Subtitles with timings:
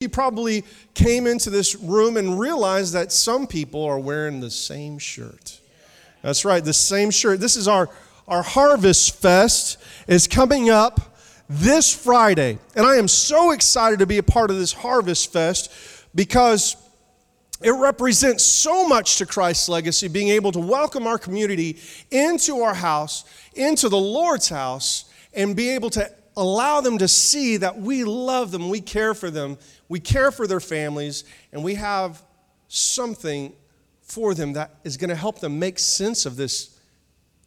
[0.00, 4.98] You probably came into this room and realized that some people are wearing the same
[4.98, 5.60] shirt.
[6.22, 7.38] That's right, the same shirt.
[7.38, 7.90] This is our,
[8.26, 9.76] our Harvest Fest
[10.08, 11.02] is coming up
[11.50, 12.58] this Friday.
[12.74, 15.70] And I am so excited to be a part of this Harvest Fest
[16.14, 16.76] because
[17.60, 21.76] it represents so much to Christ's legacy, being able to welcome our community
[22.10, 27.58] into our house, into the Lord's house, and be able to allow them to see
[27.58, 29.58] that we love them, we care for them,
[29.90, 32.22] we care for their families, and we have
[32.68, 33.52] something
[34.00, 36.78] for them that is going to help them make sense of this,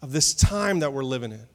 [0.02, 1.48] of this time that we're living in.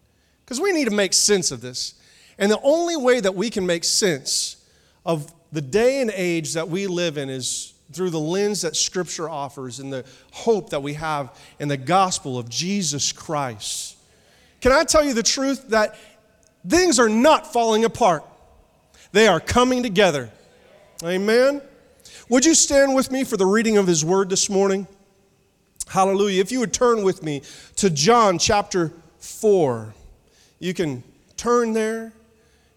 [0.44, 1.92] Because we need to make sense of this.
[2.38, 4.56] And the only way that we can make sense
[5.04, 9.28] of the day and age that we live in is through the lens that Scripture
[9.28, 13.98] offers and the hope that we have in the gospel of Jesus Christ.
[14.62, 15.98] Can I tell you the truth that
[16.66, 18.24] things are not falling apart?
[19.12, 20.30] They are coming together.
[21.04, 21.62] Amen.
[22.28, 24.88] Would you stand with me for the reading of His Word this morning?
[25.86, 26.40] Hallelujah.
[26.40, 27.42] If you would turn with me
[27.76, 29.94] to John chapter 4,
[30.58, 31.04] you can
[31.36, 32.12] turn there.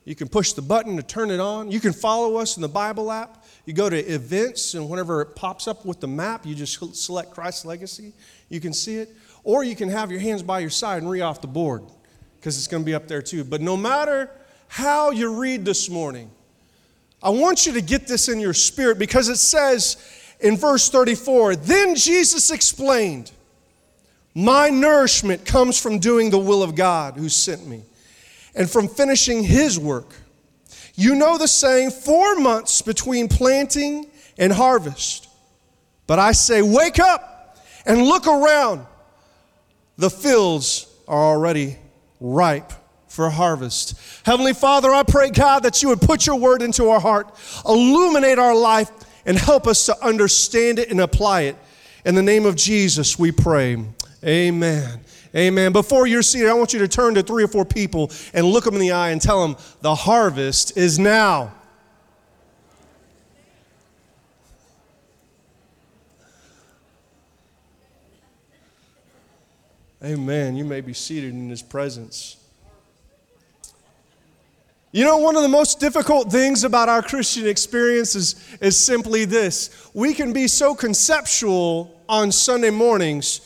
[0.05, 1.72] You can push the button to turn it on.
[1.72, 3.44] You can follow us in the Bible app.
[3.66, 7.31] You go to events, and whenever it pops up with the map, you just select
[7.31, 8.14] Christ's Legacy.
[8.49, 9.16] You can see it.
[9.44, 11.83] Or you can have your hands by your side and read off the board
[12.39, 13.44] because it's going to be up there too.
[13.44, 14.30] But no matter
[14.67, 16.30] how you read this morning,
[17.23, 19.97] I want you to get this in your spirit because it says
[20.39, 23.31] in verse 34 Then Jesus explained,
[24.33, 27.83] My nourishment comes from doing the will of God who sent me
[28.55, 30.16] and from finishing his work.
[30.95, 35.30] You know the saying, four months between planting and harvest.
[36.08, 38.86] But I say, wake up and look around.
[39.97, 41.77] The fields are already
[42.19, 42.73] ripe
[43.12, 44.00] for harvest.
[44.26, 47.36] Heavenly Father, I pray, God, that you would put your word into our heart,
[47.67, 48.90] illuminate our life,
[49.26, 51.58] and help us to understand it and apply it.
[52.06, 53.84] In the name of Jesus, we pray.
[54.23, 55.02] Amen.
[55.36, 55.73] Amen.
[55.73, 58.64] Before you're seated, I want you to turn to three or four people and look
[58.64, 61.54] them in the eye and tell them, the harvest is now.
[70.04, 70.55] Amen.
[70.55, 72.40] You may be seated in his presence.
[74.91, 79.25] You know, one of the most difficult things about our Christian experience is, is simply
[79.25, 83.41] this we can be so conceptual on Sunday mornings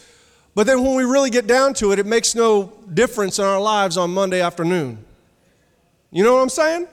[0.56, 3.60] but then when we really get down to it, it makes no difference in our
[3.60, 4.98] lives on Monday afternoon.
[6.12, 6.88] You know what I'm saying?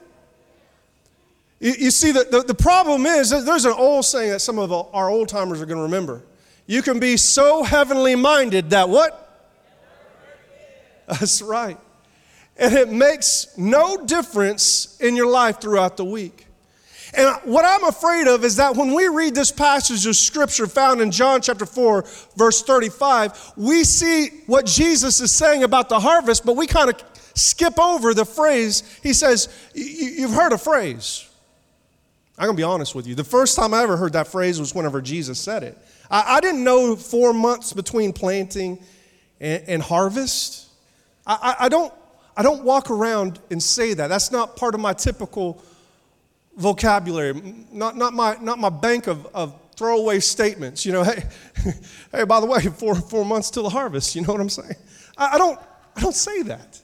[1.61, 4.73] You, you see, the, the, the problem is there's an old saying that some of
[4.73, 6.25] our old timers are going to remember.
[6.67, 9.19] You can be so heavenly minded that what?
[11.07, 11.79] That's right.
[12.63, 16.47] And it makes no difference in your life throughout the week.
[17.13, 21.01] And what I'm afraid of is that when we read this passage of scripture found
[21.01, 22.05] in John chapter 4,
[22.37, 27.03] verse 35, we see what Jesus is saying about the harvest, but we kind of
[27.35, 28.85] skip over the phrase.
[29.03, 31.29] He says, You've heard a phrase.
[32.39, 33.17] I'm going to be honest with you.
[33.17, 35.77] The first time I ever heard that phrase was whenever Jesus said it.
[36.09, 38.79] I, I didn't know four months between planting
[39.41, 40.69] and, and harvest.
[41.27, 41.93] I, I, I, don't,
[42.37, 44.09] I don't walk around and say that.
[44.09, 45.63] That's not part of my typical
[46.57, 47.35] vocabulary,
[47.71, 50.85] not, not, my, not my bank of, of throwaway statements.
[50.85, 51.25] You know, hey,
[52.13, 54.15] hey, by the way, four, four months till the harvest.
[54.15, 54.77] You know what I'm saying?
[55.17, 55.59] I, I don't,
[55.97, 56.81] I don't say that.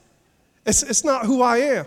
[0.65, 1.85] It's, it's not who I am.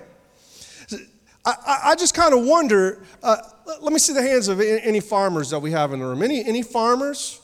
[1.45, 3.03] I, I just kind of wonder.
[3.23, 3.37] Uh,
[3.81, 6.23] let me see the hands of any farmers that we have in the room.
[6.23, 7.41] Any, any farmers?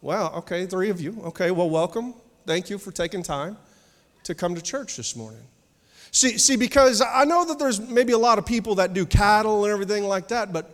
[0.00, 1.20] Wow, okay, three of you.
[1.26, 2.14] Okay, well, welcome.
[2.46, 3.56] Thank you for taking time
[4.24, 5.42] to come to church this morning.
[6.14, 9.64] See, see, because I know that there's maybe a lot of people that do cattle
[9.64, 10.70] and everything like that, but,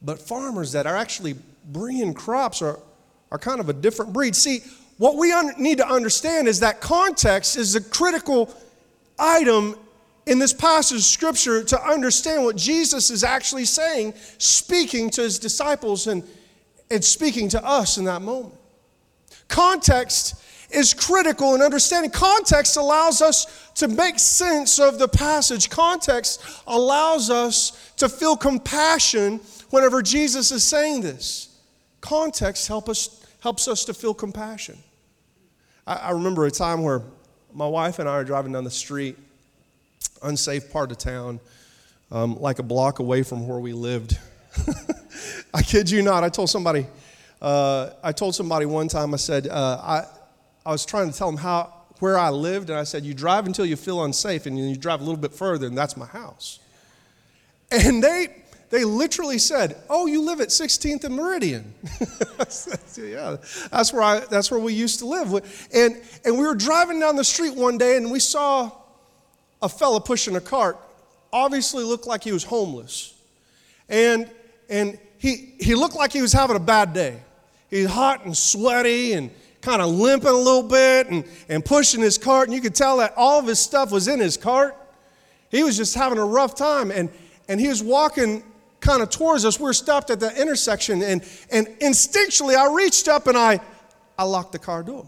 [0.00, 1.34] but farmers that are actually
[1.72, 2.78] bringing crops are,
[3.32, 4.36] are kind of a different breed.
[4.36, 4.60] See,
[4.98, 8.54] what we un- need to understand is that context is a critical
[9.18, 9.74] item
[10.26, 15.40] in this passage of scripture to understand what Jesus is actually saying, speaking to his
[15.40, 16.22] disciples and,
[16.88, 18.54] and speaking to us in that moment.
[19.48, 20.40] Context
[20.76, 22.10] is critical in understanding.
[22.10, 25.70] Context allows us to make sense of the passage.
[25.70, 29.40] Context allows us to feel compassion
[29.70, 31.58] whenever Jesus is saying this.
[32.02, 34.76] Context help us, helps us to feel compassion.
[35.86, 37.02] I, I remember a time where
[37.54, 39.16] my wife and I are driving down the street,
[40.22, 41.40] unsafe part of town,
[42.10, 44.18] um, like a block away from where we lived.
[45.54, 46.22] I kid you not.
[46.22, 46.86] I told somebody,
[47.40, 49.14] uh, I told somebody one time.
[49.14, 50.04] I said, uh, I,
[50.66, 53.46] I was trying to tell them how, where I lived, and I said, You drive
[53.46, 56.06] until you feel unsafe, and then you drive a little bit further, and that's my
[56.06, 56.58] house.
[57.70, 58.28] And they,
[58.70, 61.72] they literally said, "Oh, you live at 16th and Meridian."
[62.96, 63.36] yeah,
[63.70, 64.20] that's where I.
[64.20, 65.68] That's where we used to live.
[65.72, 68.70] And and we were driving down the street one day, and we saw
[69.62, 70.78] a fella pushing a cart.
[71.32, 73.14] Obviously, looked like he was homeless,
[73.88, 74.30] and
[74.68, 77.20] and he he looked like he was having a bad day.
[77.68, 79.30] He's hot and sweaty and
[79.66, 82.98] kind of limping a little bit and, and pushing his cart, and you could tell
[82.98, 84.76] that all of his stuff was in his cart.
[85.50, 87.10] He was just having a rough time, and,
[87.48, 88.44] and he was walking
[88.78, 89.58] kind of towards us.
[89.58, 93.58] We were stopped at the intersection, and, and instinctually I reached up and I,
[94.16, 95.04] I locked the car door.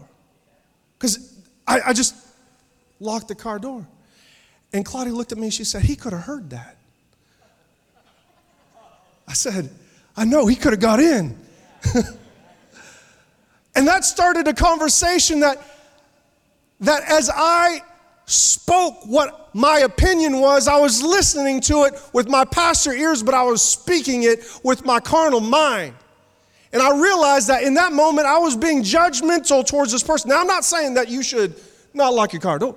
[0.97, 2.13] Because I, I just
[2.99, 3.87] locked the car door.
[4.73, 6.75] And Claudia looked at me and she said, He could have heard that.
[9.25, 9.69] I said,
[10.17, 11.37] I know, he could have got in.
[13.75, 15.61] And that started a conversation that,
[16.81, 17.81] that as I
[18.25, 23.33] spoke what my opinion was, I was listening to it with my pastor ears, but
[23.33, 25.95] I was speaking it with my carnal mind.
[26.71, 30.29] And I realized that in that moment, I was being judgmental towards this person.
[30.29, 31.55] Now, I'm not saying that you should
[31.93, 32.75] not lock your car door.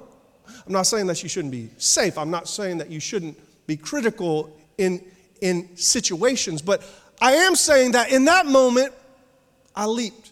[0.66, 2.16] I'm not saying that you shouldn't be safe.
[2.16, 5.04] I'm not saying that you shouldn't be critical in,
[5.40, 6.62] in situations.
[6.62, 6.82] But
[7.20, 8.94] I am saying that in that moment,
[9.76, 10.31] I leaped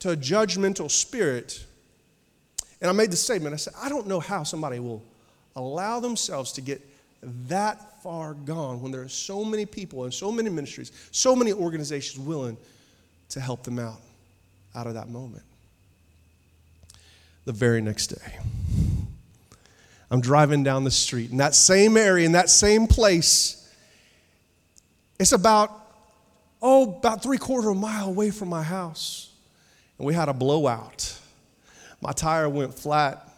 [0.00, 1.64] to a judgmental spirit.
[2.80, 5.02] And I made the statement I said, I don't know how somebody will
[5.54, 6.80] allow themselves to get
[7.48, 11.52] that far gone when there are so many people and so many ministries, so many
[11.52, 12.56] organizations willing
[13.28, 14.00] to help them out
[14.74, 15.42] out of that moment.
[17.44, 18.38] The very next day,
[20.10, 23.56] I'm driving down the street in that same area, in that same place.
[25.18, 25.70] It's about,
[26.62, 29.29] oh, about three quarter of a mile away from my house
[30.00, 31.14] and we had a blowout.
[32.00, 33.28] My tire went flat.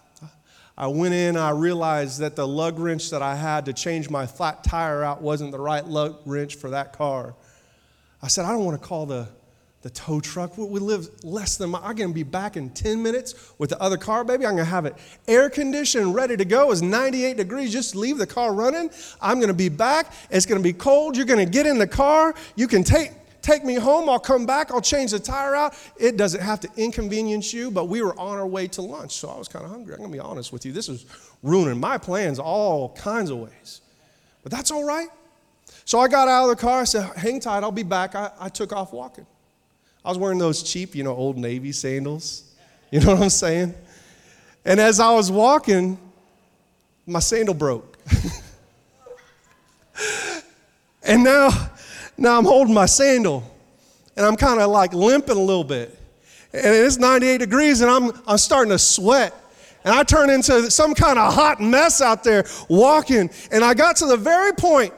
[0.78, 4.26] I went in, I realized that the lug wrench that I had to change my
[4.26, 7.34] flat tire out wasn't the right lug wrench for that car.
[8.22, 9.26] I said, I don't want to call the,
[9.82, 10.56] the tow truck.
[10.56, 13.96] We live less than I'm going to be back in 10 minutes with the other
[13.96, 14.46] car, baby.
[14.46, 14.94] I'm going to have it
[15.26, 16.70] air conditioned, ready to go.
[16.70, 17.72] It's 98 degrees.
[17.72, 18.88] Just leave the car running.
[19.20, 20.12] I'm going to be back.
[20.30, 21.16] It's going to be cold.
[21.16, 22.34] You're going to get in the car.
[22.54, 23.10] You can take,
[23.42, 24.08] take me home.
[24.08, 24.70] I'll come back.
[24.70, 25.74] I'll change the tire out.
[25.98, 29.28] It doesn't have to inconvenience you, but we were on our way to lunch, so
[29.28, 29.94] I was kind of hungry.
[29.94, 30.72] I'm going to be honest with you.
[30.72, 31.04] This was
[31.42, 33.80] ruining my plans all kinds of ways.
[34.42, 35.08] But that's all right.
[35.84, 36.80] So I got out of the car.
[36.80, 37.62] I said, hang tight.
[37.62, 38.14] I'll be back.
[38.14, 39.26] I, I took off walking.
[40.04, 42.44] I was wearing those cheap, you know, old Navy sandals.
[42.90, 43.74] You know what I'm saying?
[44.66, 45.98] And as I was walking,
[47.06, 47.96] my sandal broke.
[51.02, 51.70] and now
[52.22, 53.42] now I'm holding my sandal
[54.16, 55.98] and I'm kind of like limping a little bit.
[56.52, 59.34] And it's 98 degrees and I'm, I'm starting to sweat.
[59.84, 63.28] And I turn into some kind of hot mess out there walking.
[63.50, 64.94] And I got to the very point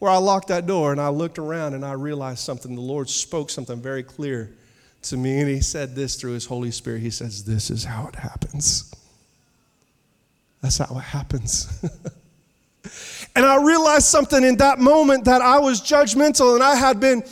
[0.00, 2.74] where I locked that door and I looked around and I realized something.
[2.74, 4.52] The Lord spoke something very clear
[5.02, 5.38] to me.
[5.38, 7.02] And He said this through His Holy Spirit.
[7.02, 8.92] He says, This is how it happens.
[10.62, 11.84] That's how it happens.
[13.36, 17.22] And I realized something in that moment that I was judgmental and I had been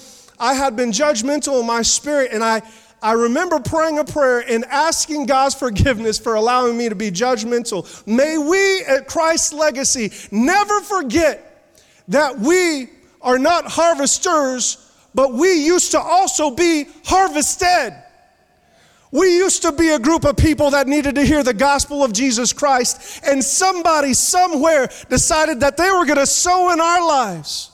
[0.41, 2.62] I had been judgmental in my spirit and I
[3.00, 8.06] I remember praying a prayer and asking God's forgiveness for allowing me to be judgmental.
[8.06, 11.73] May we at Christ's legacy never forget
[12.09, 12.89] that we
[13.21, 17.95] are not harvesters, but we used to also be harvested.
[19.11, 22.12] We used to be a group of people that needed to hear the gospel of
[22.12, 27.71] Jesus Christ, and somebody somewhere decided that they were going to sow in our lives.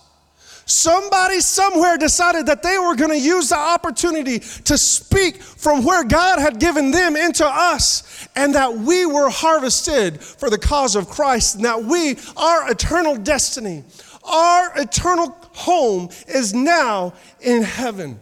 [0.67, 6.05] Somebody somewhere decided that they were going to use the opportunity to speak from where
[6.05, 11.09] God had given them into us, and that we were harvested for the cause of
[11.09, 13.85] Christ, and that we, our eternal destiny,
[14.23, 18.21] our eternal home is now in heaven.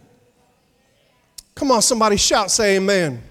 [1.55, 3.21] Come on, somebody shout, say amen.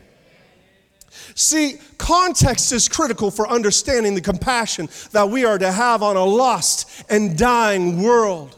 [1.35, 6.25] See, context is critical for understanding the compassion that we are to have on a
[6.25, 8.57] lost and dying world,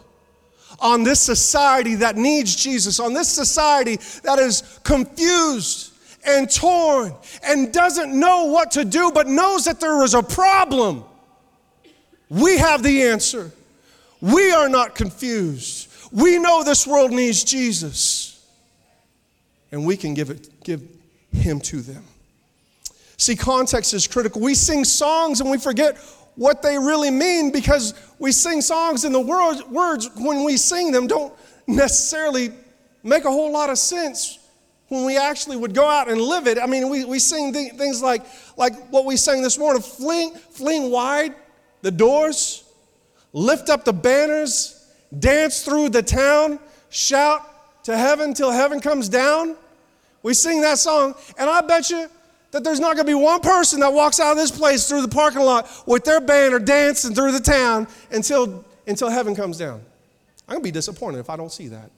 [0.81, 5.93] on this society that needs Jesus, on this society that is confused
[6.27, 11.05] and torn and doesn't know what to do, but knows that there is a problem.
[12.29, 13.53] We have the answer.
[14.21, 15.89] We are not confused.
[16.11, 18.24] We know this world needs Jesus
[19.75, 20.83] and we can give, it, give
[21.33, 22.05] Him to them.
[23.17, 24.41] See, context is critical.
[24.41, 25.99] We sing songs and we forget
[26.37, 31.09] what they really mean because we sing songs and the words, when we sing them,
[31.09, 31.35] don't
[31.67, 32.51] necessarily
[33.03, 34.39] make a whole lot of sense
[34.89, 36.57] when we actually would go out and live it.
[36.57, 38.25] I mean, we, we sing th- things like,
[38.57, 41.35] like what we sang this morning fling, fleeing wide,
[41.83, 42.63] the doors,
[43.33, 44.89] lift up the banners,
[45.19, 49.57] dance through the town, shout to heaven till heaven comes down.
[50.25, 52.09] We sing that song, and I bet you
[52.51, 55.03] that there's not going to be one person that walks out of this place through
[55.03, 59.83] the parking lot with their banner dancing through the town until, until heaven comes down.
[60.49, 61.91] I'm going to be disappointed if I don't see that.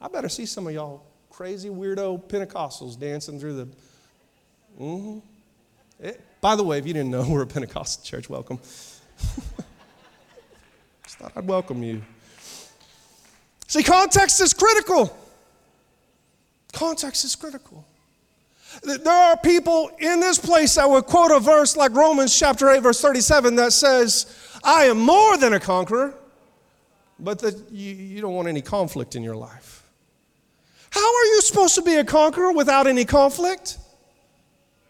[0.00, 3.66] I better see some of y'all crazy weirdo Pentecostals dancing through the.
[4.80, 5.18] Mm-hmm.
[5.98, 8.30] It, by the way, if you didn't know, we're a Pentecostal church.
[8.30, 8.58] Welcome.
[11.02, 12.02] Just thought I'd welcome you.
[13.66, 15.18] See, context is critical.
[16.74, 17.86] Context is critical.
[18.82, 22.82] There are people in this place that would quote a verse like Romans chapter 8,
[22.82, 24.26] verse 37 that says,
[24.64, 26.14] I am more than a conqueror,
[27.20, 29.88] but that you, you don't want any conflict in your life.
[30.90, 33.78] How are you supposed to be a conqueror without any conflict?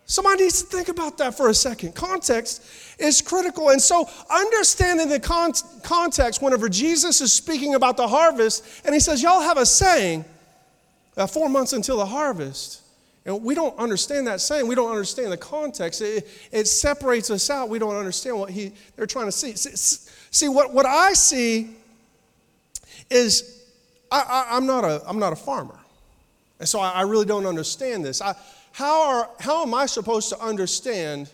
[0.06, 1.94] Somebody needs to think about that for a second.
[1.94, 2.64] Context
[2.98, 3.70] is critical.
[3.70, 9.00] And so, understanding the con- context, whenever Jesus is speaking about the harvest, and he
[9.00, 10.26] says, Y'all have a saying,
[11.16, 12.80] uh, four months until the harvest.
[13.26, 14.66] And we don't understand that saying.
[14.66, 16.02] We don't understand the context.
[16.02, 17.68] It, it separates us out.
[17.68, 19.54] We don't understand what he, they're trying to see.
[19.54, 21.70] See, see what, what I see
[23.10, 23.62] is
[24.10, 25.78] I, am not a, I'm not a farmer.
[26.60, 28.20] And so I, I really don't understand this.
[28.20, 28.34] I,
[28.72, 31.30] how, are, how am I supposed to understand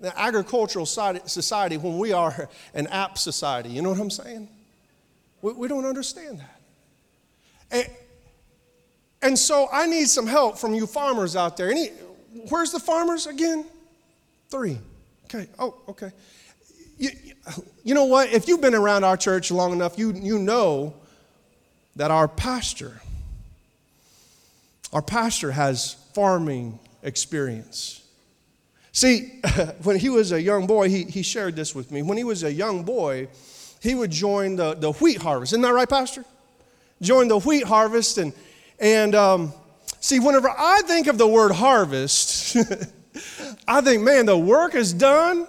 [0.00, 3.68] the agricultural society when we are an app society?
[3.68, 4.48] You know what I'm saying?
[5.40, 6.60] We, we don't understand that.
[7.70, 7.88] And,
[9.22, 11.70] and so I need some help from you farmers out there.
[11.70, 11.88] Any,
[12.48, 13.64] where's the farmers again?
[14.48, 14.78] Three.
[15.24, 15.48] Okay.
[15.58, 16.10] Oh, okay.
[16.96, 17.10] You,
[17.84, 18.32] you know what?
[18.32, 20.94] If you've been around our church long enough, you, you know
[21.96, 23.00] that our pastor,
[24.92, 28.02] our pastor has farming experience.
[28.92, 29.40] See,
[29.82, 32.02] when he was a young boy, he, he shared this with me.
[32.02, 33.28] When he was a young boy,
[33.80, 35.52] he would join the, the wheat harvest.
[35.52, 36.24] Isn't that right, Pastor?
[37.00, 38.18] Join the wheat harvest.
[38.18, 38.32] And,
[38.78, 39.52] and um,
[40.00, 42.56] see, whenever I think of the word harvest,
[43.68, 45.46] I think, man, the work is done,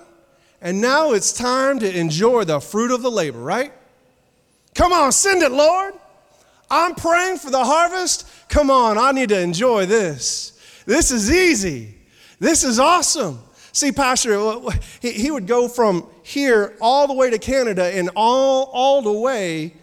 [0.62, 3.72] and now it's time to enjoy the fruit of the labor, right?
[4.74, 5.94] Come on, send it, Lord.
[6.72, 8.28] I'm praying for the harvest.
[8.48, 10.60] Come on, I need to enjoy this.
[10.86, 11.96] This is easy.
[12.40, 13.40] This is awesome.
[13.72, 14.60] See, Pastor,
[15.02, 19.12] he, he would go from here all the way to Canada, and all, all the
[19.12, 19.76] way,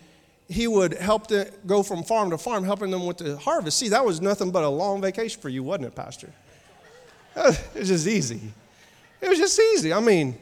[0.49, 3.79] he would help to go from farm to farm, helping them with the harvest.
[3.79, 6.33] See, that was nothing but a long vacation for you, wasn't it, Pastor?
[7.37, 8.41] It was just easy.
[9.21, 9.93] It was just easy.
[9.93, 10.38] I mean,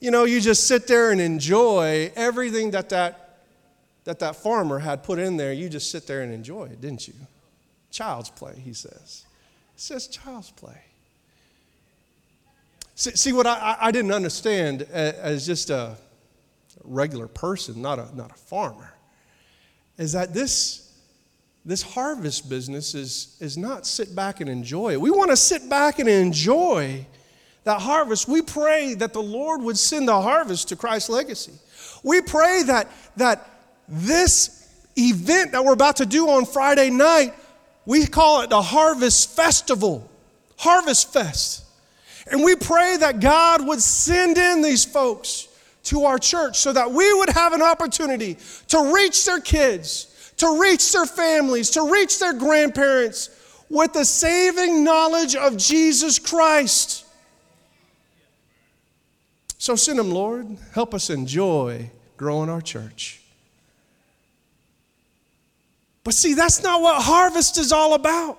[0.00, 3.22] you know, you just sit there and enjoy everything that that
[4.04, 7.06] that that farmer had put in there, you just sit there and enjoy it, didn't
[7.06, 7.14] you?
[7.90, 9.24] Child's play, he says.
[9.74, 10.80] It's just child's play.
[12.94, 15.96] See, see what I, I didn't understand uh, as just a
[16.84, 18.91] regular person, not a, not a farmer,
[19.98, 20.92] is that this,
[21.64, 25.00] this harvest business is, is not sit back and enjoy it.
[25.00, 27.06] We want to sit back and enjoy
[27.64, 28.28] that harvest.
[28.28, 31.52] We pray that the Lord would send the harvest to Christ's legacy.
[32.02, 33.48] We pray that, that
[33.88, 37.34] this event that we're about to do on Friday night,
[37.86, 40.08] we call it the Harvest Festival,
[40.56, 41.64] Harvest Fest.
[42.30, 45.48] And we pray that God would send in these folks
[45.84, 48.36] to our church so that we would have an opportunity
[48.68, 53.30] to reach their kids, to reach their families, to reach their grandparents
[53.68, 57.04] with the saving knowledge of Jesus Christ.
[59.58, 60.56] So send them, Lord.
[60.74, 63.20] Help us enjoy growing our church.
[66.04, 68.38] But see, that's not what harvest is all about.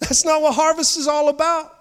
[0.00, 1.74] That's not what harvest is all about.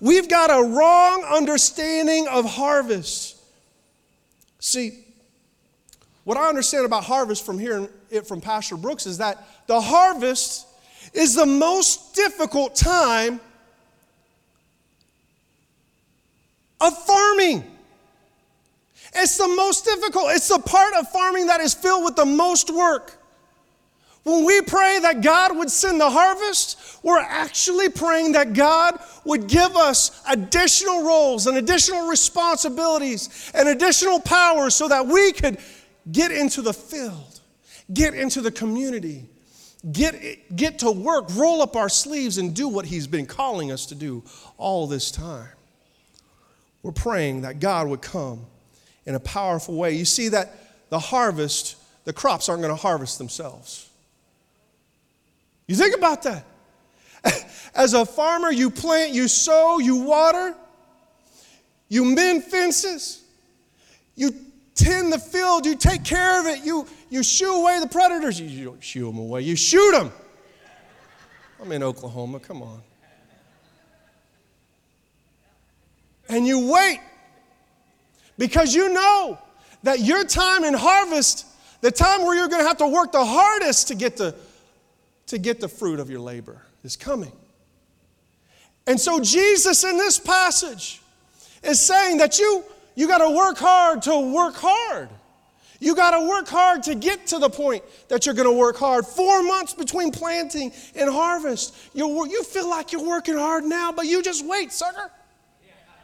[0.00, 3.33] We've got a wrong understanding of harvest.
[4.64, 5.04] See,
[6.24, 10.66] what I understand about harvest from hearing it from Pastor Brooks is that the harvest
[11.12, 13.40] is the most difficult time
[16.80, 17.62] of farming.
[19.14, 20.30] It's the most difficult.
[20.30, 23.18] It's the part of farming that is filled with the most work.
[24.24, 29.46] When we pray that God would send the harvest, we're actually praying that God would
[29.46, 35.58] give us additional roles and additional responsibilities and additional powers so that we could
[36.10, 37.40] get into the field,
[37.92, 39.26] get into the community,
[39.92, 43.84] get, get to work, roll up our sleeves, and do what He's been calling us
[43.86, 44.22] to do
[44.56, 45.48] all this time.
[46.82, 48.46] We're praying that God would come
[49.04, 49.92] in a powerful way.
[49.92, 53.90] You see that the harvest, the crops aren't going to harvest themselves.
[55.66, 56.44] You think about that.
[57.74, 60.54] As a farmer, you plant, you sow, you water,
[61.88, 63.22] you mend fences,
[64.14, 64.34] you
[64.74, 68.40] tend the field, you take care of it, you, you shoo away the predators.
[68.40, 70.12] You, don't shoo them away, you shoot them.
[71.60, 72.82] I'm in Oklahoma, come on.
[76.28, 77.00] And you wait
[78.38, 79.38] because you know
[79.82, 81.46] that your time in harvest,
[81.80, 84.34] the time where you're going to have to work the hardest to get the,
[85.26, 87.32] to get the fruit of your labor, is coming.
[88.86, 91.00] And so, Jesus in this passage
[91.62, 92.64] is saying that you,
[92.94, 95.08] you got to work hard to work hard.
[95.80, 98.76] You got to work hard to get to the point that you're going to work
[98.76, 99.06] hard.
[99.06, 101.74] Four months between planting and harvest.
[101.92, 105.10] You, you feel like you're working hard now, but you just wait, sucker.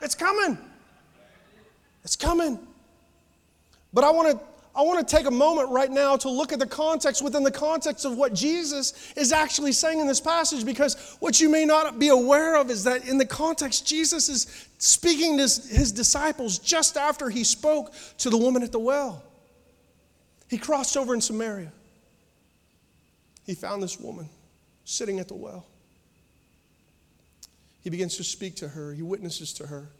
[0.02, 0.58] It's coming.
[2.04, 2.58] It's coming.
[3.92, 6.60] But I want to I want to take a moment right now to look at
[6.60, 11.16] the context within the context of what Jesus is actually saying in this passage because
[11.18, 15.36] what you may not be aware of is that in the context Jesus is speaking
[15.38, 19.24] to his disciples just after he spoke to the woman at the well.
[20.48, 21.72] He crossed over in Samaria.
[23.44, 24.28] He found this woman
[24.84, 25.66] sitting at the well.
[27.82, 29.90] He begins to speak to her, he witnesses to her.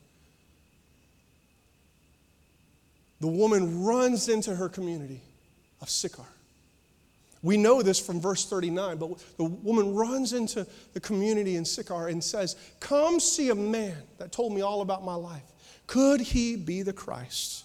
[3.20, 5.20] The woman runs into her community
[5.80, 6.26] of Sychar.
[7.42, 12.08] We know this from verse 39, but the woman runs into the community in Sychar
[12.08, 15.42] and says, Come see a man that told me all about my life.
[15.86, 17.64] Could he be the Christ?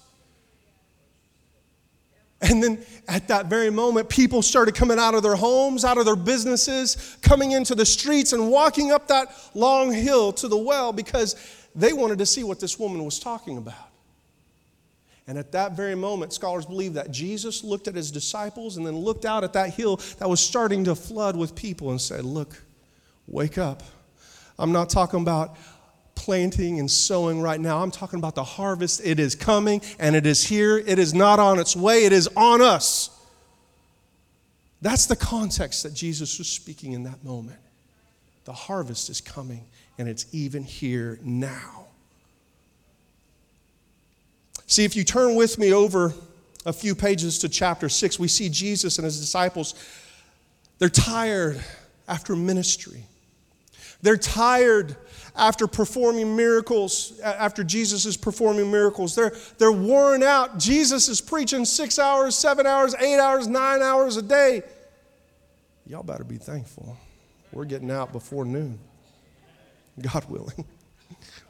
[2.42, 6.06] And then at that very moment, people started coming out of their homes, out of
[6.06, 10.94] their businesses, coming into the streets and walking up that long hill to the well
[10.94, 11.36] because
[11.76, 13.90] they wanted to see what this woman was talking about.
[15.28, 18.96] And at that very moment, scholars believe that Jesus looked at his disciples and then
[18.96, 22.62] looked out at that hill that was starting to flood with people and said, Look,
[23.28, 23.82] wake up.
[24.60, 25.58] I'm not talking about
[26.14, 27.82] planting and sowing right now.
[27.82, 29.02] I'm talking about the harvest.
[29.04, 30.78] It is coming and it is here.
[30.78, 33.10] It is not on its way, it is on us.
[34.82, 37.60] That's the context that Jesus was speaking in that moment.
[38.46, 39.66] The harvest is coming
[39.98, 41.85] and it's even here now.
[44.68, 46.14] See, if you turn with me over
[46.66, 49.76] a few pages to chapter 6, we see Jesus and his disciples.
[50.80, 51.64] They're tired
[52.08, 53.04] after ministry.
[54.02, 54.96] They're tired
[55.36, 59.16] after performing miracles, after Jesus is performing miracles.
[59.16, 60.58] They're, they're worn out.
[60.58, 64.64] Jesus is preaching six hours, seven hours, eight hours, nine hours a day.
[65.88, 66.98] Y'all better be thankful.
[67.52, 68.80] We're getting out before noon,
[70.02, 70.66] God willing.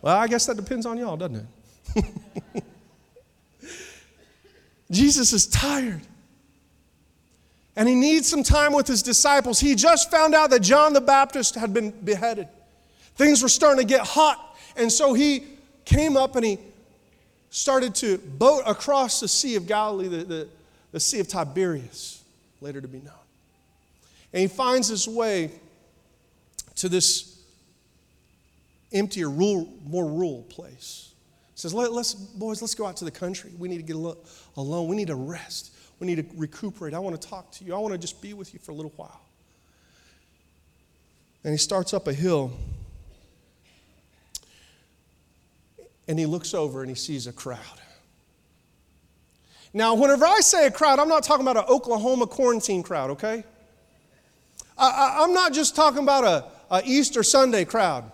[0.01, 1.47] Well, I guess that depends on y'all, doesn't
[1.95, 2.63] it?
[4.91, 6.01] Jesus is tired.
[7.75, 9.59] And he needs some time with his disciples.
[9.59, 12.47] He just found out that John the Baptist had been beheaded.
[13.15, 14.57] Things were starting to get hot.
[14.77, 15.43] And so he
[15.83, 16.59] came up and he
[17.49, 20.47] started to boat across the Sea of Galilee, the, the,
[20.91, 22.23] the Sea of Tiberias,
[22.61, 23.13] later to be known.
[24.33, 25.51] And he finds his way
[26.75, 27.41] to this
[28.91, 31.11] emptier, rural, more rural place
[31.53, 33.51] He says, Let, us boys, let's go out to the country.
[33.57, 33.95] We need to get
[34.57, 34.87] alone.
[34.87, 35.71] We need to rest.
[35.99, 36.93] We need to recuperate.
[36.93, 37.73] I want to talk to you.
[37.73, 39.21] I want to just be with you for a little while.
[41.43, 42.51] And he starts up a hill.
[46.07, 47.59] And he looks over and he sees a crowd.
[49.73, 53.43] Now, whenever I say a crowd, I'm not talking about an Oklahoma quarantine crowd, okay?
[54.77, 56.23] I, am not just talking about
[56.71, 58.09] a, Easter Sunday crowd.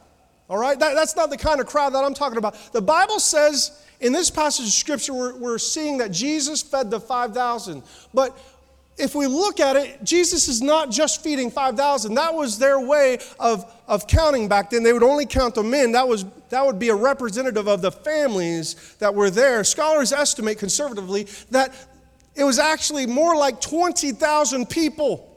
[0.50, 0.78] All right?
[0.78, 2.56] That, that's not the kind of crowd that I'm talking about.
[2.74, 7.00] The Bible says in this passage of Scripture, we're, we're seeing that Jesus fed the
[7.00, 7.84] 5,000.
[8.14, 8.38] But
[8.98, 12.16] if we look at it, Jesus is not just feeding 5,000.
[12.16, 14.84] That was their way of, of counting back then.
[14.84, 15.92] They would only count the men.
[15.94, 19.64] That, was, that would be a representative of the families that were there.
[19.64, 21.74] Scholars estimate conservatively that
[22.36, 25.31] it was actually more like 20,000 people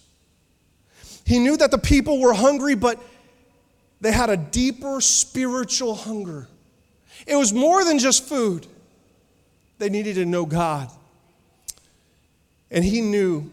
[1.30, 3.00] He knew that the people were hungry, but
[4.02, 6.48] they had a deeper spiritual hunger.
[7.28, 8.66] It was more than just food,
[9.78, 10.90] they needed to know God.
[12.72, 13.52] And he knew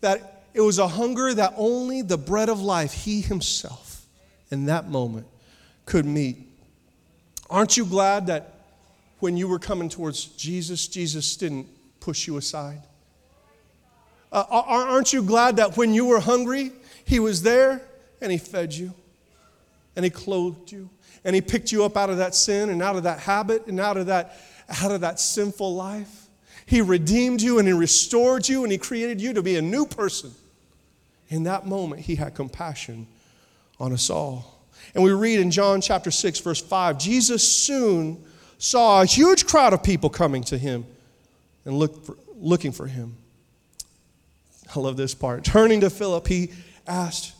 [0.00, 4.06] that it was a hunger that only the bread of life, he himself,
[4.50, 5.26] in that moment,
[5.84, 6.38] could meet.
[7.50, 8.54] Aren't you glad that
[9.18, 11.66] when you were coming towards Jesus, Jesus didn't
[12.00, 12.80] push you aside?
[14.32, 16.72] Uh, aren't you glad that when you were hungry,
[17.10, 17.82] he was there
[18.20, 18.94] and he fed you
[19.96, 20.88] and he clothed you
[21.24, 23.80] and he picked you up out of that sin and out of that habit and
[23.80, 24.38] out of that,
[24.82, 26.28] out of that sinful life?
[26.70, 29.84] He redeemed you and He restored you and He created you to be a new
[29.84, 30.30] person.
[31.28, 33.08] In that moment, He had compassion
[33.80, 34.62] on us all.
[34.94, 38.22] And we read in John chapter 6, verse 5 Jesus soon
[38.58, 40.86] saw a huge crowd of people coming to Him
[41.64, 43.16] and for, looking for Him.
[44.72, 45.42] I love this part.
[45.42, 46.52] Turning to Philip, He
[46.90, 47.32] asked,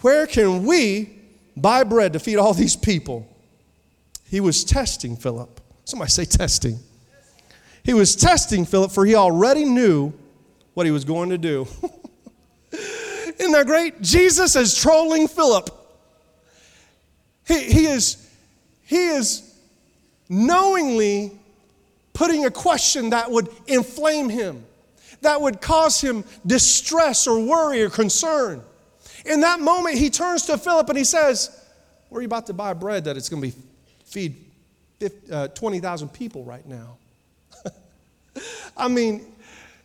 [0.00, 1.10] Where can we
[1.56, 3.28] buy bread to feed all these people?
[4.24, 5.60] He was testing Philip.
[5.84, 6.78] Somebody say testing.
[7.84, 10.12] He was testing Philip, for he already knew
[10.74, 11.66] what he was going to do.
[12.72, 14.00] Isn't that great?
[14.00, 15.68] Jesus is trolling Philip.
[17.46, 18.30] He, he, is,
[18.84, 19.54] he is
[20.28, 21.32] knowingly
[22.12, 24.64] putting a question that would inflame him,
[25.22, 28.62] that would cause him distress or worry or concern.
[29.24, 31.64] In that moment, he turns to Philip and he says,
[32.08, 33.62] Where are you about to buy bread that it's going to be
[34.04, 34.36] feed
[35.00, 36.96] 50, uh, 20,000 people right now?
[38.76, 39.26] I mean,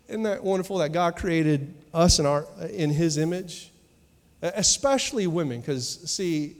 [0.08, 3.72] isn't that wonderful that God created us in, our, in His image?
[4.42, 6.58] Especially women, because see,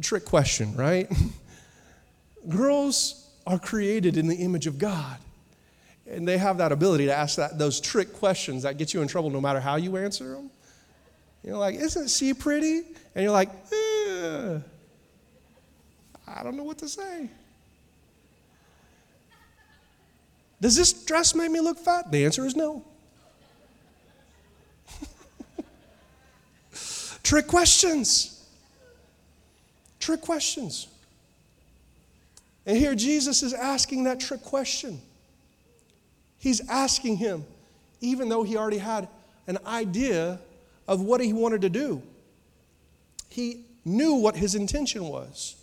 [0.00, 1.10] trick question, right?
[2.48, 5.18] Girls are created in the image of God.
[6.08, 9.08] And they have that ability to ask that, those trick questions that get you in
[9.08, 10.50] trouble no matter how you answer them.
[11.46, 12.82] You're like, isn't she pretty?
[13.14, 14.58] And you're like, eh,
[16.26, 17.30] I don't know what to say.
[20.60, 22.10] Does this dress make me look fat?
[22.10, 22.84] The answer is no.
[27.22, 28.44] Trick questions.
[30.00, 30.88] Trick questions.
[32.66, 35.00] And here Jesus is asking that trick question.
[36.38, 37.44] He's asking him,
[38.00, 39.06] even though he already had
[39.46, 40.40] an idea
[40.88, 42.02] of what he wanted to do.
[43.28, 45.56] He knew what his intention was.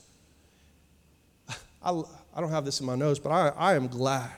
[1.83, 2.01] I,
[2.36, 4.31] I don't have this in my notes, but I, I am glad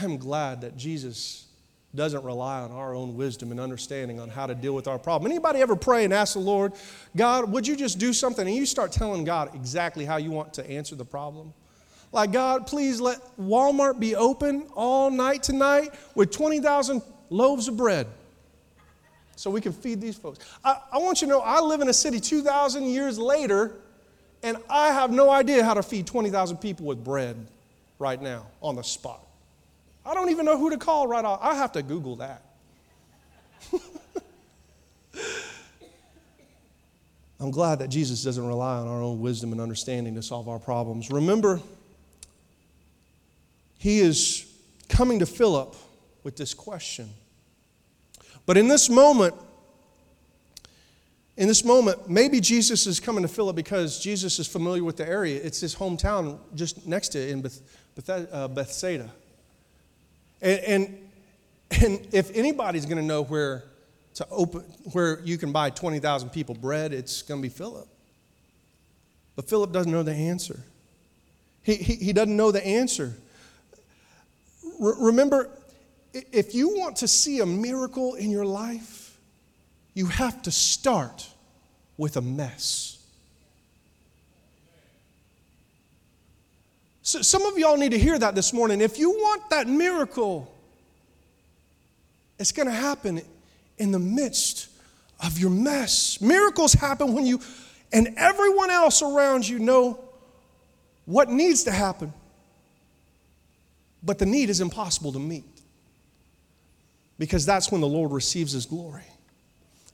[0.00, 1.46] I'm glad that Jesus
[1.94, 5.30] doesn't rely on our own wisdom and understanding on how to deal with our problem.
[5.30, 6.72] Anybody ever pray and ask the Lord,
[7.16, 8.46] God, would you just do something?
[8.46, 11.54] And you start telling God exactly how you want to answer the problem.
[12.10, 18.08] Like, God, please let Walmart be open all night tonight with 20,000 loaves of bread
[19.36, 20.38] so we can feed these folks.
[20.64, 23.72] I, I want you to know I live in a city 2,000 years later,
[24.42, 27.36] and I have no idea how to feed 20,000 people with bread
[27.98, 29.24] right now on the spot.
[30.06, 31.40] I don't even know who to call right off.
[31.42, 32.42] I have to Google that.
[37.40, 40.58] I'm glad that Jesus doesn't rely on our own wisdom and understanding to solve our
[40.58, 41.10] problems.
[41.10, 41.60] Remember,
[43.78, 44.46] he is
[44.88, 45.74] coming to Philip
[46.22, 47.10] with this question.
[48.46, 49.34] But in this moment,
[51.36, 55.08] in this moment, maybe Jesus is coming to Philip because Jesus is familiar with the
[55.08, 55.40] area.
[55.42, 57.60] It's his hometown just next to it in Beth,
[57.96, 59.10] Beth, uh, Bethsaida.
[60.40, 60.98] And, and,
[61.82, 63.64] and if anybody's going to know where
[64.14, 64.60] to open,
[64.92, 67.88] where you can buy 20,000 people bread, it's going to be Philip.
[69.34, 70.60] But Philip doesn't know the answer.
[71.62, 73.14] He, he, he doesn't know the answer.
[74.78, 75.50] remember,
[76.14, 79.18] if you want to see a miracle in your life,
[79.94, 81.28] you have to start
[81.96, 82.98] with a mess.
[87.02, 88.80] So some of y'all need to hear that this morning.
[88.80, 90.52] If you want that miracle,
[92.38, 93.20] it's going to happen
[93.78, 94.68] in the midst
[95.22, 96.20] of your mess.
[96.20, 97.40] Miracles happen when you
[97.92, 100.00] and everyone else around you know
[101.04, 102.12] what needs to happen,
[104.02, 105.53] but the need is impossible to meet
[107.18, 109.04] because that's when the Lord receives his glory.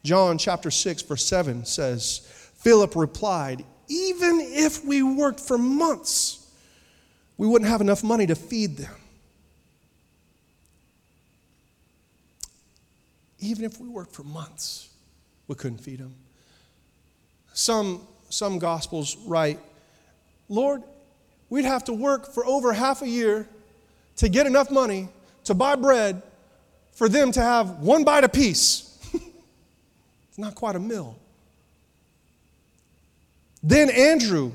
[0.02, 6.50] John chapter 6, verse 7 says, Philip replied, Even if we worked for months,
[7.36, 8.94] we wouldn't have enough money to feed them.
[13.38, 14.90] Even if we worked for months,
[15.48, 16.14] we couldn't feed them.
[17.52, 19.58] Some, some gospels write,
[20.48, 20.82] Lord,
[21.48, 23.48] we'd have to work for over half a year
[24.16, 25.08] to get enough money
[25.44, 26.22] to buy bread
[26.92, 28.98] for them to have one bite apiece.
[29.14, 31.18] it's not quite a meal.
[33.62, 34.52] Then Andrew,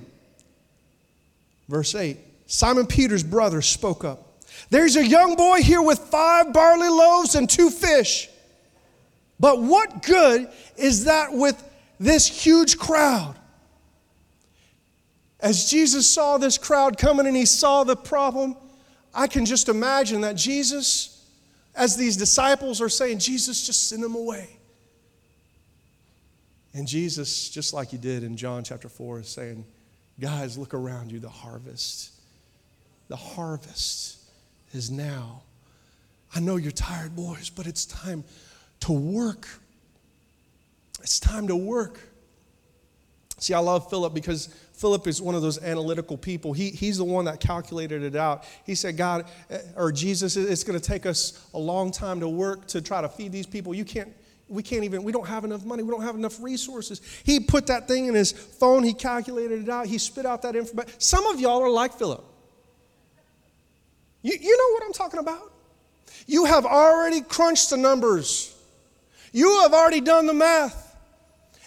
[1.68, 2.18] verse 8,
[2.48, 4.42] Simon Peter's brother spoke up.
[4.70, 8.30] There's a young boy here with five barley loaves and two fish.
[9.40, 11.62] But what good is that with
[12.00, 13.36] this huge crowd?
[15.40, 18.56] As Jesus saw this crowd coming and he saw the problem,
[19.14, 21.15] I can just imagine that Jesus,
[21.76, 24.50] as these disciples are saying, Jesus, just send them away.
[26.74, 29.66] And Jesus, just like he did in John chapter 4, is saying,
[30.20, 32.12] Guys, look around you, the harvest.
[33.10, 34.18] The harvest
[34.74, 35.44] is now.
[36.34, 38.24] I know you're tired, boys, but it's time
[38.82, 39.48] to work.
[41.02, 42.00] It's time to work.
[43.40, 46.52] See, I love Philip because Philip is one of those analytical people.
[46.52, 48.44] He, he's the one that calculated it out.
[48.66, 52.28] He said, God, eh, or Jesus, it's going to take us a long time to
[52.28, 53.74] work to try to feed these people.
[53.74, 54.14] You can't,
[54.50, 55.82] we can't even, we don't have enough money.
[55.82, 57.02] We don't have enough resources.
[57.24, 58.84] He put that thing in his phone.
[58.84, 59.86] He calculated it out.
[59.86, 60.94] He spit out that information.
[61.00, 62.24] Some of y'all are like Philip.
[64.22, 65.54] You, you know what I'm talking about?
[66.28, 68.54] You have already crunched the numbers.
[69.32, 70.98] You have already done the math,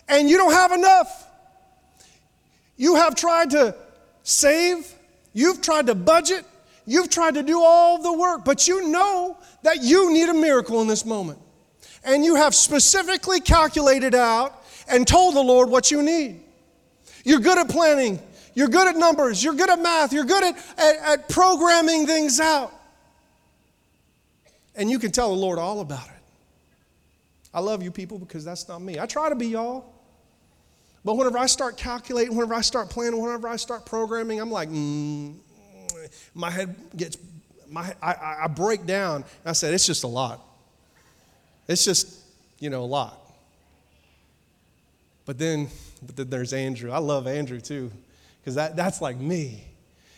[0.08, 1.27] and you don't have enough.
[2.78, 3.74] You have tried to
[4.22, 4.90] save,
[5.34, 6.46] you've tried to budget,
[6.86, 10.80] you've tried to do all the work, but you know that you need a miracle
[10.80, 11.40] in this moment.
[12.04, 16.40] And you have specifically calculated out and told the Lord what you need.
[17.24, 18.20] You're good at planning,
[18.54, 22.38] you're good at numbers, you're good at math, you're good at, at, at programming things
[22.38, 22.72] out.
[24.76, 26.12] And you can tell the Lord all about it.
[27.52, 29.00] I love you people because that's not me.
[29.00, 29.97] I try to be y'all.
[31.04, 34.68] But whenever I start calculating, whenever I start planning, whenever I start programming, I'm like,
[34.68, 35.34] mm,
[36.34, 37.16] my head gets,
[37.68, 39.24] my, I, I break down.
[39.44, 40.40] I said, it's just a lot.
[41.66, 42.18] It's just,
[42.58, 43.18] you know, a lot.
[45.24, 45.68] But then,
[46.04, 46.90] but then there's Andrew.
[46.90, 47.90] I love Andrew too,
[48.40, 49.64] because that, that's like me.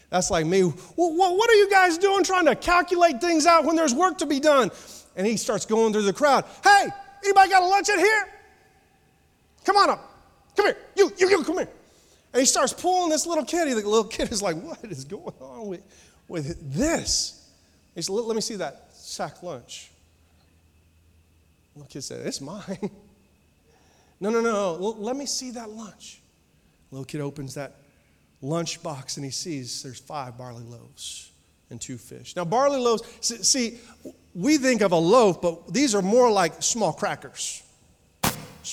[0.08, 0.62] That's like me.
[0.64, 0.74] Well,
[1.36, 4.40] what are you guys doing trying to calculate things out when there's work to be
[4.40, 4.70] done?
[5.14, 6.44] And he starts going through the crowd.
[6.64, 6.88] Hey,
[7.22, 8.28] Anybody got a lunch in here?
[9.64, 10.09] Come on up.
[10.56, 10.76] Come here.
[10.96, 11.68] You, you, you, come here.
[12.32, 13.68] And he starts pulling this little kid.
[13.68, 15.82] The little kid is like, what is going on with,
[16.28, 17.48] with this?
[17.94, 19.90] He said, let me see that sack lunch.
[21.74, 22.90] The little kid said, it's mine.
[24.20, 24.74] no, no, no.
[24.74, 26.20] Let me see that lunch.
[26.90, 27.76] The little kid opens that
[28.42, 31.30] lunch box and he sees there's five barley loaves
[31.70, 32.34] and two fish.
[32.36, 33.78] Now, barley loaves, see,
[34.34, 37.62] we think of a loaf, but these are more like small crackers.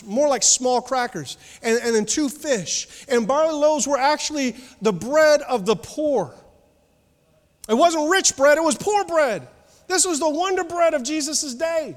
[0.05, 1.37] More like small crackers.
[1.61, 3.05] And, and then two fish.
[3.07, 6.33] And barley loaves were actually the bread of the poor.
[7.67, 9.47] It wasn't rich bread, it was poor bread.
[9.87, 11.95] This was the wonder bread of Jesus' day.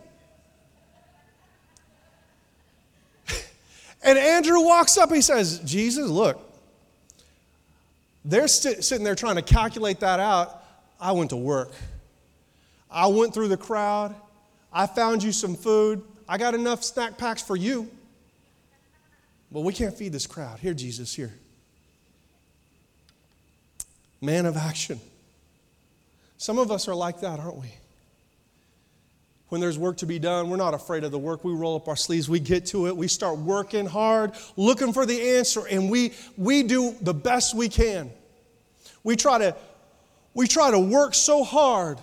[4.03, 6.40] and Andrew walks up, he says, Jesus, look,
[8.24, 10.64] they're st- sitting there trying to calculate that out.
[11.00, 11.72] I went to work.
[12.90, 14.14] I went through the crowd.
[14.72, 16.03] I found you some food.
[16.31, 17.90] I got enough snack packs for you.
[19.51, 20.61] But we can't feed this crowd.
[20.61, 21.35] Here, Jesus, here.
[24.21, 25.01] Man of action.
[26.38, 27.75] Some of us are like that, aren't we?
[29.49, 31.43] When there's work to be done, we're not afraid of the work.
[31.43, 35.05] We roll up our sleeves, we get to it, we start working hard, looking for
[35.05, 38.09] the answer, and we, we do the best we can.
[39.03, 39.57] We try to,
[40.35, 41.99] we try to work so hard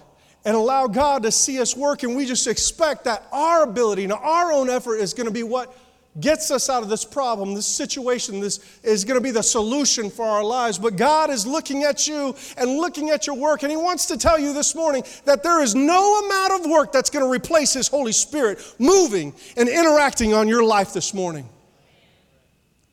[0.48, 4.14] and allow God to see us work, and we just expect that our ability and
[4.14, 5.78] our own effort is going to be what
[6.22, 10.10] gets us out of this problem, this situation, this is going to be the solution
[10.10, 10.80] for our lives.
[10.80, 14.18] But God is looking at you and looking at your work, and He wants to
[14.18, 17.74] tell you this morning that there is no amount of work that's going to replace
[17.74, 21.50] His Holy Spirit moving and interacting on your life this morning.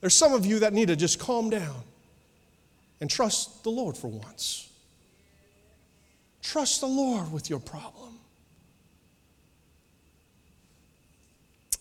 [0.00, 1.84] There's some of you that need to just calm down
[3.00, 4.70] and trust the Lord for once.
[6.44, 8.18] Trust the Lord with your problem.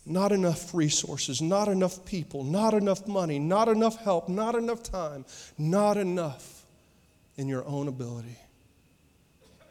[0.05, 5.25] Not enough resources, not enough people, not enough money, not enough help, not enough time,
[5.57, 6.61] not enough.
[7.35, 8.37] in your own ability.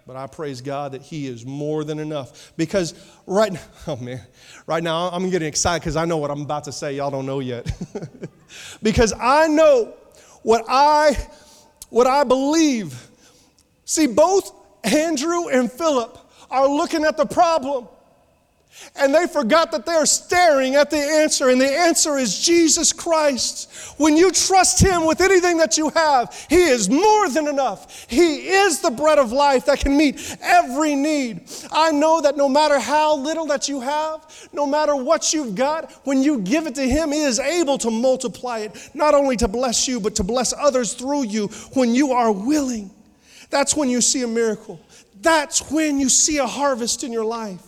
[0.06, 2.52] But I praise God that He is more than enough.
[2.56, 2.92] Because
[3.26, 4.20] right now, oh man,
[4.66, 6.96] right now I'm getting excited because I know what I'm about to say.
[6.96, 7.70] Y'all don't know yet.
[8.82, 9.94] because I know
[10.42, 11.16] what I
[11.88, 13.08] what I believe.
[13.84, 16.18] See, both Andrew and Philip
[16.50, 17.88] are looking at the problem
[18.96, 23.70] and they forgot that they're staring at the answer, and the answer is Jesus Christ.
[23.98, 28.06] When you trust Him with anything that you have, He is more than enough.
[28.08, 31.42] He is the bread of life that can meet every need.
[31.70, 35.92] I know that no matter how little that you have, no matter what you've got,
[36.04, 39.48] when you give it to Him, He is able to multiply it, not only to
[39.48, 42.90] bless you, but to bless others through you when you are willing.
[43.52, 44.80] That's when you see a miracle.
[45.20, 47.62] That's when you see a harvest in your life.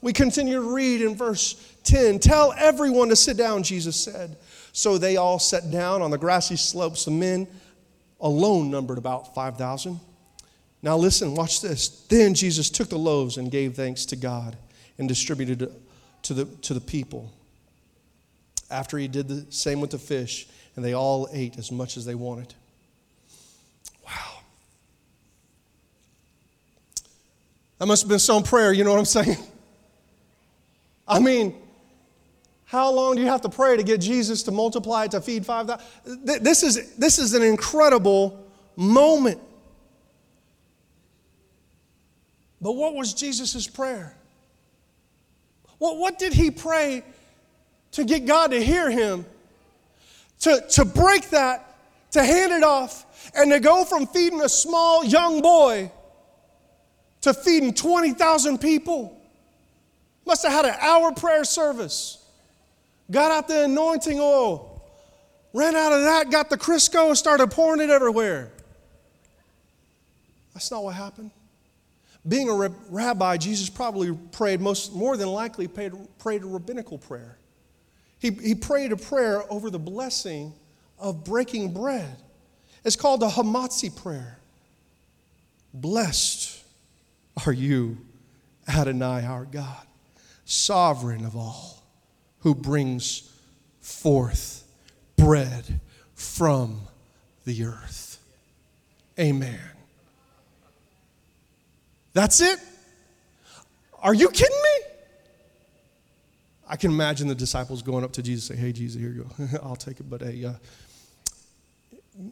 [0.00, 4.36] We continue to read in verse 10 Tell everyone to sit down, Jesus said.
[4.72, 7.04] So they all sat down on the grassy slopes.
[7.04, 7.48] The men
[8.20, 9.98] alone numbered about 5,000.
[10.80, 11.88] Now listen, watch this.
[12.08, 14.56] Then Jesus took the loaves and gave thanks to God
[14.96, 15.72] and distributed it
[16.22, 17.32] to the, to the people.
[18.70, 20.46] After he did the same with the fish,
[20.76, 22.54] and they all ate as much as they wanted.
[27.80, 29.38] That must have been some prayer, you know what I'm saying?
[31.08, 31.54] I mean,
[32.66, 35.82] how long do you have to pray to get Jesus to multiply to feed 5,000?
[36.42, 39.40] This is, this is an incredible moment.
[42.60, 44.14] But what was Jesus' prayer?
[45.78, 47.02] What, what did he pray
[47.92, 49.24] to get God to hear him?
[50.40, 51.76] To, to break that,
[52.10, 55.90] to hand it off, and to go from feeding a small young boy
[57.22, 59.20] to feeding 20,000 people?
[60.26, 62.24] Must have had an hour prayer service.
[63.10, 64.82] Got out the anointing oil,
[65.52, 68.52] ran out of that, got the Crisco, and started pouring it everywhere.
[70.54, 71.30] That's not what happened.
[72.28, 77.38] Being a rabbi, Jesus probably prayed, most, more than likely, prayed, prayed a rabbinical prayer.
[78.18, 80.52] He, he prayed a prayer over the blessing
[80.98, 82.14] of breaking bread.
[82.84, 84.38] It's called the Hamotzi prayer.
[85.72, 86.49] Blessed
[87.46, 87.98] are you,
[88.68, 89.86] Adonai, our God
[90.50, 91.80] sovereign of all,
[92.40, 93.30] who brings
[93.80, 94.64] forth
[95.16, 95.80] bread
[96.14, 96.80] from
[97.44, 98.18] the earth.
[99.18, 99.60] Amen.
[102.14, 102.58] That's it?
[104.02, 104.86] Are you kidding me?
[106.68, 109.30] I can imagine the disciples going up to Jesus and say, Hey, Jesus, here you
[109.38, 109.58] go.
[109.62, 110.52] I'll take it, but hey, uh,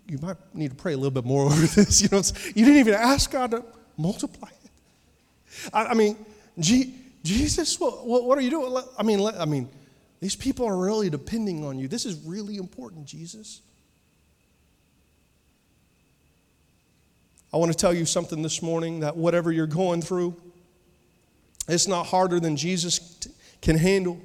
[0.09, 2.03] you might need to pray a little bit more over this.
[2.03, 3.65] You know, you didn't even ask God to
[3.97, 4.49] multiply.
[5.73, 6.17] I, mean,
[6.59, 8.83] gee, Jesus, what, what are you doing?
[8.99, 9.69] I mean, I mean,
[10.21, 11.89] these people are really depending on you.
[11.89, 13.61] This is really important, Jesus.
[17.53, 20.37] I want to tell you something this morning that whatever you're going through,
[21.67, 23.19] it's not harder than Jesus
[23.63, 24.21] can handle.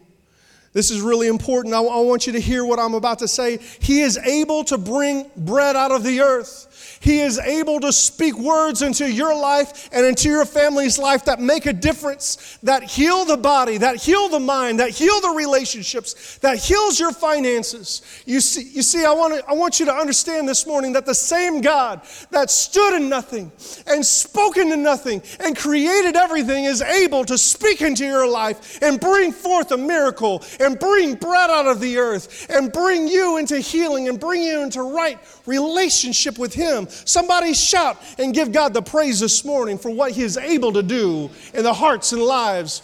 [0.74, 1.74] This is really important.
[1.74, 3.58] I, I want you to hear what I'm about to say.
[3.80, 6.68] He is able to bring bread out of the earth.
[7.00, 11.40] He is able to speak words into your life and into your family's life that
[11.40, 16.38] make a difference, that heal the body, that heal the mind, that heal the relationships,
[16.40, 18.02] that heals your finances.
[18.26, 21.06] You see, you see I, want to, I want you to understand this morning that
[21.06, 23.52] the same God that stood in nothing
[23.88, 29.00] and spoke into nothing and created everything is able to speak into your life and
[29.00, 33.60] bring forth a miracle and bring bread out of the earth and bring you into
[33.60, 36.73] healing and bring you into right relationship with Him.
[37.06, 40.84] Somebody shout and give God the praise this morning for what He is able to
[40.84, 42.82] do in the hearts and lives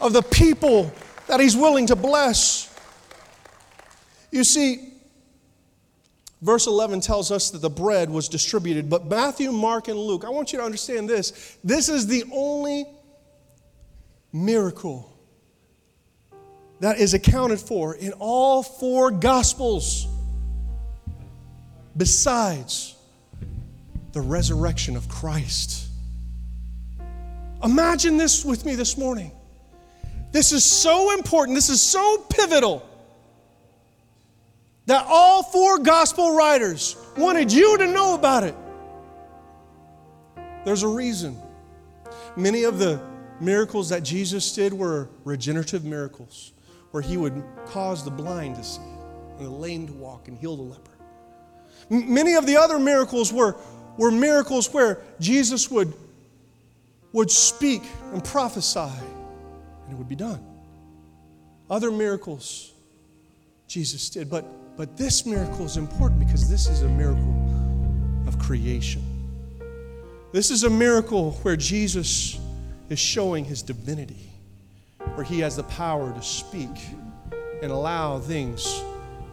[0.00, 0.92] of the people
[1.26, 2.66] that He's willing to bless.
[4.30, 4.92] You see,
[6.42, 10.30] verse 11 tells us that the bread was distributed, but Matthew, Mark, and Luke, I
[10.30, 11.58] want you to understand this.
[11.64, 12.86] This is the only
[14.32, 15.10] miracle
[16.80, 20.06] that is accounted for in all four Gospels
[21.96, 22.96] besides
[24.12, 25.88] the resurrection of Christ.
[27.62, 29.32] Imagine this with me this morning.
[30.32, 32.86] This is so important, this is so pivotal
[34.86, 38.54] that all four gospel writers wanted you to know about it.
[40.64, 41.36] There's a reason.
[42.36, 43.00] Many of the
[43.40, 46.52] miracles that Jesus did were regenerative miracles,
[46.90, 48.82] where he would cause the blind to see,
[49.38, 50.89] and the lame to walk, and heal the leper.
[51.90, 53.56] Many of the other miracles were,
[53.98, 55.92] were miracles where Jesus would,
[57.12, 57.82] would speak
[58.12, 60.44] and prophesy, and it would be done.
[61.68, 62.72] Other miracles
[63.70, 64.44] Jesus did, but,
[64.76, 67.36] but this miracle is important because this is a miracle
[68.26, 69.00] of creation.
[70.32, 72.36] This is a miracle where Jesus
[72.88, 74.28] is showing his divinity,
[75.14, 76.68] where he has the power to speak
[77.62, 78.82] and allow things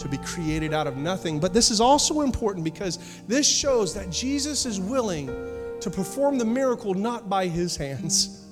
[0.10, 1.40] to be created out of nothing.
[1.40, 5.28] But this is also important because this shows that Jesus is willing
[5.82, 8.46] to perform the miracle not by his hands,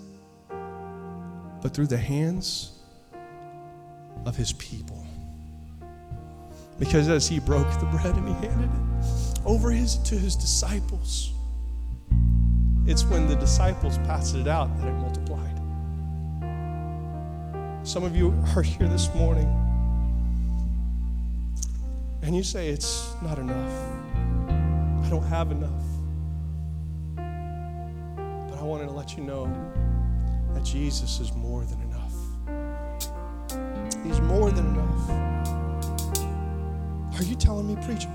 [1.61, 2.71] but through the hands
[4.25, 5.05] of his people.
[6.77, 11.31] Because as he broke the bread and he handed it over his, to his disciples,
[12.85, 15.53] it's when the disciples passed it out that it multiplied.
[17.83, 19.64] Some of you are here this morning
[22.25, 23.71] and you say, It's not enough.
[25.05, 25.83] I don't have enough.
[27.15, 29.45] But I wanted to let you know
[30.53, 32.13] that Jesus is more than enough.
[34.03, 35.09] He's more than enough.
[37.19, 38.09] Are you telling me, preacher,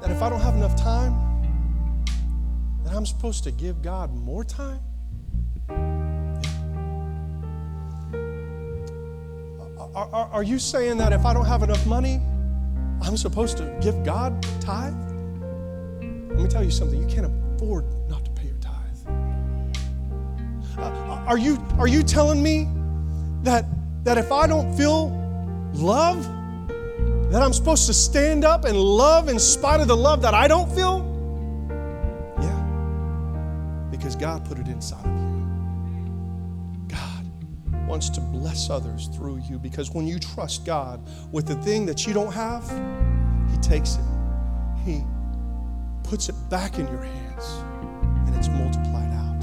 [0.00, 1.14] that if I don't have enough time,
[2.84, 4.80] that I'm supposed to give God more time?
[9.94, 12.20] Are, are, you saying that if I don't have enough money,
[13.02, 14.94] I'm supposed to give God tithe?
[16.00, 17.00] Let me tell you something.
[17.00, 17.26] You can't
[17.56, 19.08] afford not to pay your tithe.
[20.78, 22.68] Uh, are, you, are you telling me
[23.42, 23.64] that,
[24.04, 25.08] that if I don't feel
[25.74, 26.22] love,
[27.30, 30.48] that I'm supposed to stand up and love in spite of the love that I
[30.48, 31.04] don't feel?
[32.40, 33.88] Yeah.
[33.90, 35.17] Because God put it inside of you
[37.88, 41.00] wants to bless others through you because when you trust God
[41.32, 42.68] with the thing that you don't have,
[43.50, 44.04] He takes it,
[44.84, 45.02] He
[46.04, 47.44] puts it back in your hands,
[48.26, 49.42] and it's multiplied out.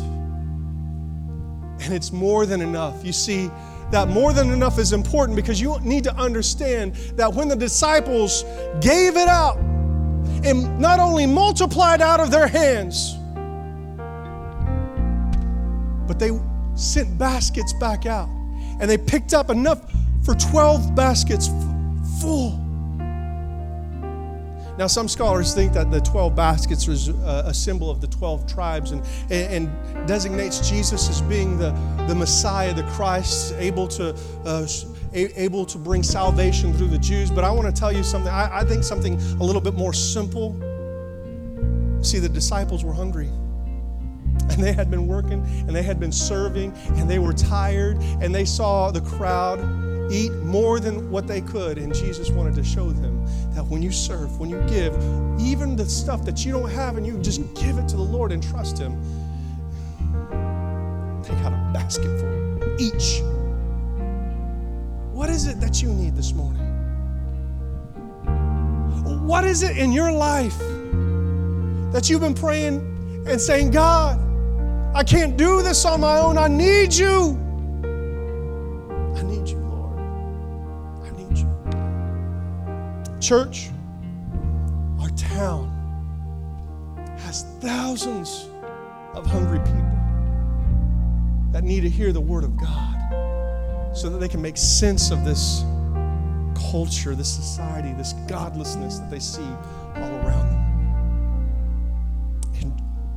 [1.84, 3.04] And it's more than enough.
[3.04, 3.50] You see,
[3.92, 8.44] that more than enough is important because you need to understand that when the disciples
[8.80, 9.58] gave it out,
[10.44, 13.16] and not only multiplied out of their hands,
[16.08, 16.32] but they
[16.76, 18.30] sent baskets back out
[18.80, 19.82] and they picked up enough
[20.24, 21.50] for 12 baskets
[22.20, 22.62] full.
[24.78, 28.46] Now, some scholars think that the 12 baskets was uh, a symbol of the 12
[28.46, 29.72] tribes and, and,
[30.06, 31.72] designates Jesus as being the,
[32.08, 34.14] the Messiah, the Christ, able to,
[34.44, 34.68] uh,
[35.14, 37.32] able to bring salvation through the Jews.
[37.32, 39.94] But I want to tell you something, I, I think something a little bit more
[39.94, 40.52] simple.
[42.02, 43.30] See, the disciples were hungry
[44.50, 48.34] and they had been working and they had been serving and they were tired and
[48.34, 49.60] they saw the crowd
[50.12, 51.78] eat more than what they could.
[51.78, 54.94] And Jesus wanted to show them that when you serve, when you give,
[55.40, 58.32] even the stuff that you don't have and you just give it to the Lord
[58.32, 58.96] and trust Him,
[61.24, 62.36] they got a basket full
[62.80, 63.22] each.
[65.12, 66.62] What is it that you need this morning?
[69.26, 70.58] What is it in your life
[71.92, 74.20] that you've been praying and saying, God,
[74.96, 76.38] I can't do this on my own.
[76.38, 77.38] I need you.
[79.14, 80.00] I need you, Lord.
[81.04, 83.20] I need you.
[83.20, 83.72] Church,
[85.02, 85.70] our town
[87.20, 88.48] has thousands
[89.14, 89.82] of hungry people
[91.52, 95.26] that need to hear the Word of God so that they can make sense of
[95.26, 95.66] this
[96.72, 99.44] culture, this society, this godlessness that they see
[99.96, 100.55] all around them.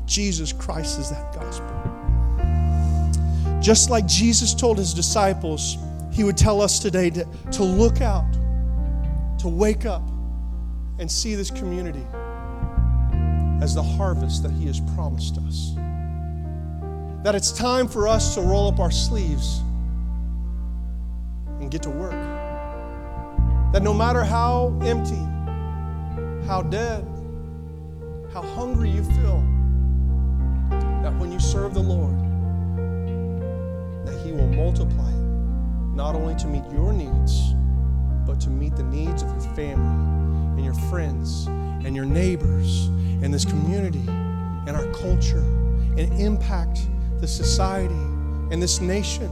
[0.09, 1.69] Jesus Christ is that gospel.
[3.61, 5.77] Just like Jesus told his disciples,
[6.11, 8.33] he would tell us today to, to look out,
[9.39, 10.03] to wake up,
[10.99, 12.05] and see this community
[13.63, 15.75] as the harvest that he has promised us.
[17.23, 19.61] That it's time for us to roll up our sleeves
[21.61, 22.13] and get to work.
[23.73, 25.23] That no matter how empty,
[26.47, 27.05] how dead,
[28.33, 29.45] how hungry you feel,
[31.19, 32.17] when you serve the Lord,
[34.07, 37.55] that He will multiply it, not only to meet your needs,
[38.27, 43.33] but to meet the needs of your family and your friends and your neighbors and
[43.33, 45.45] this community and our culture
[45.97, 46.87] and impact
[47.21, 47.95] the society
[48.51, 49.31] and this nation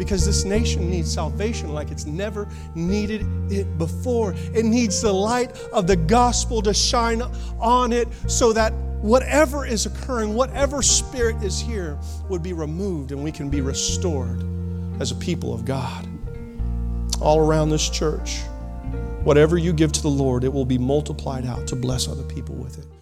[0.00, 3.20] because this nation needs salvation like it's never needed
[3.52, 4.32] it before.
[4.54, 7.20] It needs the light of the gospel to shine
[7.58, 11.98] on it so that whatever is occurring, whatever spirit is here,
[12.28, 14.44] would be removed and we can be restored
[15.00, 16.06] as a people of God.
[17.20, 18.40] All around this church,
[19.24, 22.54] whatever you give to the Lord, it will be multiplied out to bless other people
[22.54, 22.99] with it.